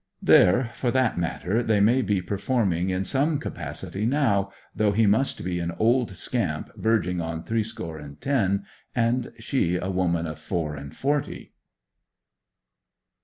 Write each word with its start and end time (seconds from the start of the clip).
There, 0.23 0.71
for 0.73 0.89
that 0.89 1.19
matter, 1.19 1.61
they 1.61 1.79
may 1.79 2.01
be 2.01 2.23
performing 2.23 2.89
in 2.89 3.05
some 3.05 3.37
capacity 3.37 4.03
now, 4.03 4.51
though 4.75 4.93
he 4.93 5.05
must 5.05 5.43
be 5.45 5.59
an 5.59 5.73
old 5.77 6.15
scamp 6.15 6.71
verging 6.75 7.21
on 7.21 7.43
threescore 7.43 7.99
and 7.99 8.19
ten, 8.19 8.65
and 8.95 9.31
she 9.37 9.77
a 9.77 9.91
woman 9.91 10.25
of 10.25 10.39
four 10.39 10.75
and 10.75 10.95
forty. 10.97 11.53